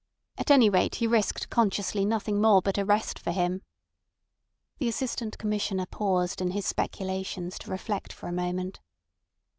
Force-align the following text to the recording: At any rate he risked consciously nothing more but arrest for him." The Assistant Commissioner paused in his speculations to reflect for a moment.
At 0.39 0.49
any 0.49 0.67
rate 0.67 0.95
he 0.95 1.05
risked 1.05 1.51
consciously 1.51 2.05
nothing 2.05 2.41
more 2.41 2.59
but 2.63 2.79
arrest 2.79 3.19
for 3.19 3.29
him." 3.29 3.61
The 4.79 4.87
Assistant 4.87 5.37
Commissioner 5.37 5.85
paused 5.85 6.41
in 6.41 6.49
his 6.49 6.65
speculations 6.65 7.59
to 7.59 7.69
reflect 7.69 8.11
for 8.11 8.27
a 8.27 8.31
moment. 8.33 8.79